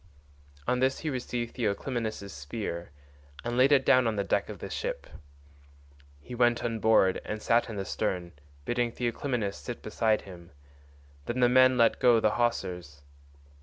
On 0.67 0.79
this 0.79 0.97
he 1.01 1.11
received 1.11 1.53
Theoclymenus' 1.55 2.31
spear 2.33 2.89
and 3.43 3.55
laid 3.55 3.71
it 3.71 3.85
down 3.85 4.07
on 4.07 4.15
the 4.15 4.23
deck 4.23 4.49
of 4.49 4.57
the 4.57 4.67
ship. 4.67 5.05
He 6.19 6.33
went 6.33 6.63
on 6.63 6.79
board 6.79 7.21
and 7.23 7.39
sat 7.39 7.69
in 7.69 7.75
the 7.75 7.85
stern, 7.85 8.31
bidding 8.65 8.91
Theoclymenus 8.91 9.53
sit 9.59 9.83
beside 9.83 10.21
him; 10.23 10.53
then 11.27 11.39
the 11.39 11.47
men 11.49 11.77
let 11.77 11.99
go 11.99 12.19
the 12.19 12.31
hawsers. 12.31 13.03